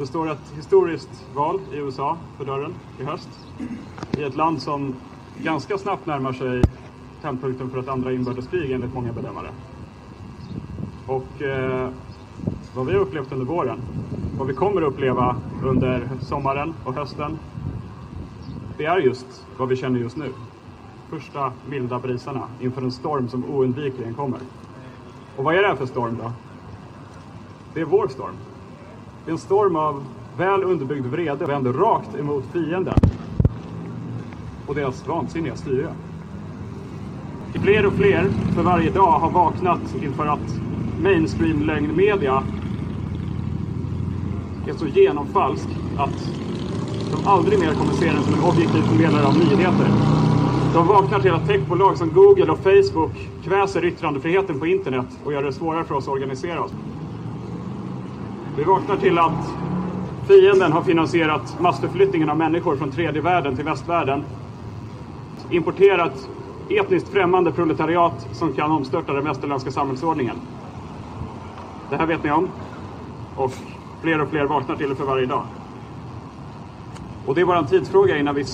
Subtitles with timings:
[0.00, 3.28] Det står ett historiskt val i USA för dörren i höst.
[4.16, 4.94] I ett land som
[5.36, 6.66] ganska snabbt närmar sig
[7.22, 9.50] tändpunkten för ett andra inbördeskrig enligt många bedömare.
[11.06, 11.90] Och eh,
[12.74, 13.82] vad vi har upplevt under våren,
[14.38, 17.38] vad vi kommer att uppleva under sommaren och hösten,
[18.76, 20.32] det är just vad vi känner just nu.
[21.10, 24.40] Första milda brisarna inför en storm som oundvikligen kommer.
[25.36, 26.32] Och vad är det här för storm då?
[27.74, 28.59] Det är vår storm.
[29.26, 30.04] I en storm av
[30.38, 32.98] väl underbyggd vrede vänder rakt emot fienden
[34.66, 35.92] och deras vansinniga styre.
[37.62, 40.60] Fler och fler för varje dag har vaknat inför att
[40.98, 42.42] mainstream-lögnmedia
[44.66, 46.30] är så genomfalsk att
[47.10, 49.92] de aldrig mer kommer se den som en objektiv förmedlare av nyheter.
[50.72, 55.42] De vaknar till att techbolag som Google och Facebook kväser yttrandefriheten på internet och gör
[55.42, 56.72] det svårare för oss att organisera oss.
[58.54, 59.44] Vi vaknar till att
[60.26, 64.24] fienden har finansierat massförflyttningen av människor från tredje världen till västvärlden.
[65.48, 66.28] Importerat
[66.68, 70.40] etniskt främmande proletariat som kan omstörta den västerländska samhällsordningen.
[71.88, 72.50] Det här vet ni om.
[73.34, 73.52] Och
[74.00, 75.46] fler och fler vaknar till det för varje dag.
[77.24, 78.44] Och det är bara en tidsfråga innan vi,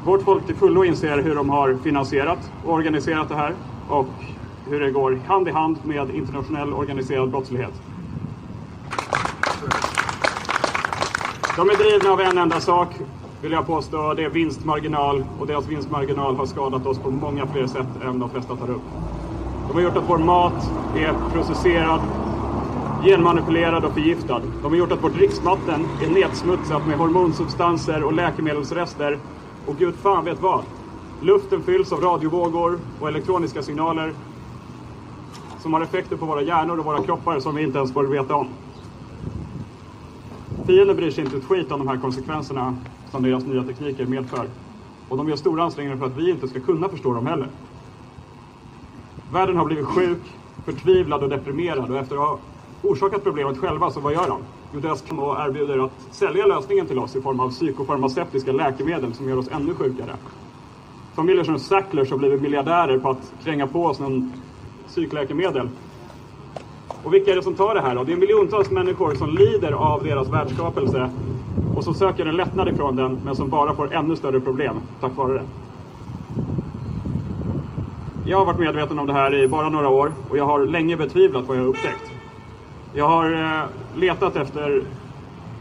[0.00, 4.14] vårt folk till fullo inser hur de har finansierat och organiserat det här och
[4.64, 7.82] hur det går hand i hand med internationell organiserad brottslighet.
[11.56, 12.94] De är drivna av en enda sak,
[13.40, 14.14] vill jag påstå.
[14.14, 18.30] Det är vinstmarginal och deras vinstmarginal har skadat oss på många fler sätt än de
[18.30, 18.82] flesta tar upp.
[19.66, 22.02] De har gjort att vår mat är processerad,
[23.00, 24.42] genmanipulerad och förgiftad.
[24.62, 29.20] De har gjort att vårt dricksvatten är nedsmutsat med hormonsubstanser och läkemedelsrester.
[29.66, 30.64] Och gud fan vet vad.
[31.20, 34.14] Luften fylls av radiovågor och elektroniska signaler
[35.58, 38.34] som har effekter på våra hjärnor och våra kroppar som vi inte ens får veta
[38.34, 38.69] om.
[40.70, 42.76] Fienden bryr sig inte ett skit om de här konsekvenserna
[43.10, 44.50] som deras nya tekniker medför.
[45.08, 47.48] Och de gör stora ansträngningar för att vi inte ska kunna förstå dem heller.
[49.30, 50.22] Världen har blivit sjuk,
[50.64, 52.40] förtvivlad och deprimerad och efter att ha
[52.82, 54.42] orsakat problemet själva, så vad gör de?
[54.72, 59.28] Jo, deras och erbjuder att sälja lösningen till oss i form av psykofarmaceutiska läkemedel som
[59.28, 60.16] gör oss ännu sjukare.
[61.16, 64.32] Familjer som Sacklers har blivit miljardärer på att kränga på oss någon
[64.86, 65.68] psykläkemedel.
[67.04, 68.04] Och vilka är det som tar det här då?
[68.04, 71.10] Det är miljontals människor som lider av deras världsskapelse
[71.76, 75.16] och som söker en lättnad ifrån den, men som bara får ännu större problem tack
[75.16, 75.42] vare det.
[78.24, 80.96] Jag har varit medveten om det här i bara några år och jag har länge
[80.96, 82.10] betvivlat vad jag har upptäckt.
[82.94, 84.82] Jag har eh, letat efter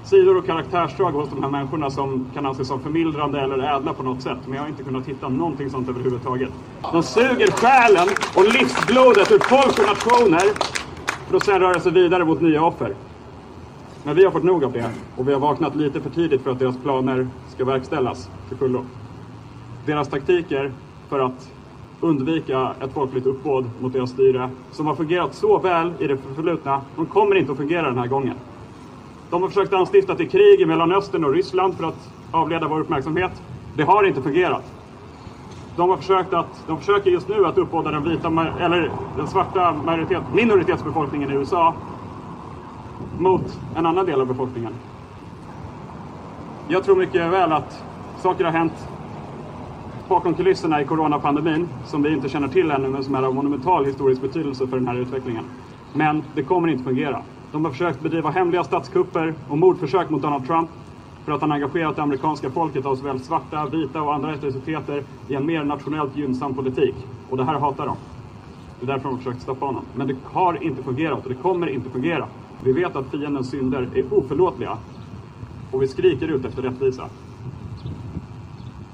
[0.04, 4.04] sidor och karaktärsdrag hos de här människorna som kan anses som förmildrande eller ädla på
[4.04, 4.38] något sätt.
[4.46, 6.50] Men jag har inte kunnat hitta någonting sånt överhuvudtaget.
[6.92, 10.44] De suger själen och livsblodet ur folk och nationer
[11.30, 12.96] för att sedan röra sig vidare mot nya offer.
[14.04, 16.52] Men vi har fått nog av det och vi har vaknat lite för tidigt för
[16.52, 18.86] att deras planer ska verkställas till fullo.
[19.86, 20.74] Deras taktiker
[21.10, 21.50] för att
[22.02, 26.82] undvika ett folkligt uppbåd mot deras styre som har fungerat så väl i det förflutna,
[26.96, 28.36] de kommer inte att fungera den här gången.
[29.30, 33.32] De har försökt anstifta till krig i Mellanöstern och Ryssland för att avleda vår uppmärksamhet.
[33.74, 34.79] Det har inte fungerat.
[35.80, 38.28] De har försökt att, de försöker just nu att uppbåda den vita,
[38.60, 41.76] eller den svarta majoritet, minoritetsbefolkningen i USA
[43.18, 44.74] mot en annan del av befolkningen.
[46.68, 47.84] Jag tror mycket väl att
[48.18, 48.88] saker har hänt
[50.08, 53.86] bakom kulisserna i coronapandemin som vi inte känner till ännu men som är av monumental
[53.86, 55.46] historisk betydelse för den här utvecklingen.
[55.94, 57.22] Men det kommer inte fungera.
[57.52, 60.70] De har försökt bedriva hemliga statskupper och mordförsök mot Donald Trump
[61.30, 65.36] för att han engagerat det amerikanska folket av såväl svarta, vita och andra etniciteter i
[65.36, 66.96] en mer nationellt gynnsam politik.
[67.30, 67.98] Och det här hatar de.
[68.80, 69.86] Det är därför de har försökt stoppa honom.
[69.94, 72.28] Men det har inte fungerat och det kommer inte fungera.
[72.64, 74.78] Vi vet att fiendens synder är oförlåtliga
[75.72, 77.06] och vi skriker ut efter rättvisa.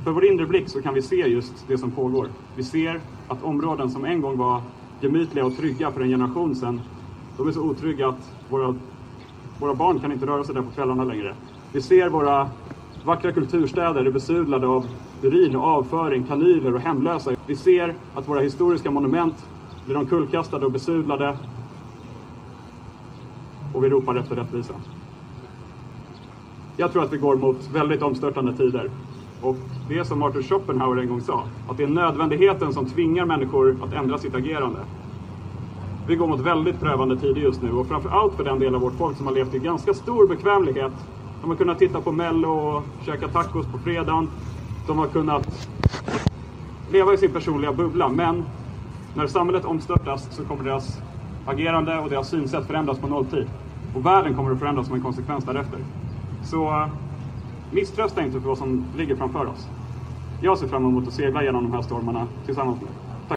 [0.03, 2.29] För vår inre blick så kan vi se just det som pågår.
[2.56, 4.62] Vi ser att områden som en gång var
[5.00, 6.81] gemytliga och trygga för en generation sedan,
[7.38, 8.75] de är så otrygga att våra,
[9.59, 11.35] våra barn kan inte röra sig där på kvällarna längre.
[11.75, 12.49] Vi ser våra
[13.03, 14.88] vackra kulturstäder är besudlade av
[15.22, 17.32] urin och avföring, kanyler och hemlösa.
[17.46, 19.46] Vi ser att våra historiska monument
[19.85, 21.38] blir omkullkastade och besudlade.
[23.73, 24.73] Och vi ropar efter rättvisa.
[26.78, 28.90] Jag tror att vi går mot väldigt omstörtande tider.
[29.41, 29.58] Och
[29.88, 33.78] det är som Arthur Schopenhauer en gång sa, att det är nödvändigheten som tvingar människor
[33.82, 34.79] att ändra sitt agerande.
[36.08, 38.82] Vi går mot väldigt prövande tider just nu och framför allt för den del av
[38.82, 40.94] vårt folk som har levt i ganska stor bekvämlighet.
[41.46, 44.30] De har kunnat titta på Mello och käka tacos på fredagen.
[44.88, 45.70] De har kunnat
[46.92, 48.09] leva i sin personliga bubbla.
[48.09, 48.46] Men
[49.14, 51.02] när samhället omstörtas så kommer deras
[51.46, 53.47] agerande och deras synsätt förändras på nolltid.
[53.94, 55.80] Och världen kommer att förändras som en konsekvens därefter.
[56.44, 56.88] Så eh,
[57.72, 59.68] misströsta inte för vad som ligger framför oss.
[60.42, 63.04] Jag ser fram emot att segla genom de här stormarna tillsammans med er.